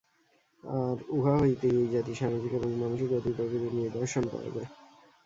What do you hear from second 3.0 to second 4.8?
গতি-প্রকৃতির নিদর্শন পাওয়া যায়।